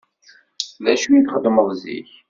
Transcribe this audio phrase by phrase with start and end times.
[0.83, 2.09] D acu i txeddmeḍ zik?